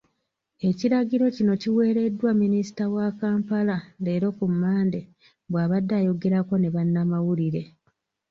Ekiragiro 0.69 1.25
kino 1.35 1.53
kiweereddwa 1.61 2.29
Minisita 2.41 2.83
wa 2.95 3.07
Kampala, 3.19 3.77
leero 4.03 4.29
ku 4.37 4.45
Mmande, 4.51 5.01
bw'abadde 5.49 5.93
ayogerako 5.99 6.53
ne 6.59 6.69
bannamawulire. 6.75 7.61